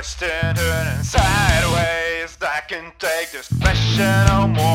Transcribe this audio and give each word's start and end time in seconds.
twisted, 0.00 0.56
turning 0.56 1.02
sideways. 1.02 2.38
I 2.40 2.62
can 2.66 2.90
take 2.98 3.32
this 3.32 3.52
pressure 3.60 4.24
no 4.28 4.48
more. 4.48 4.69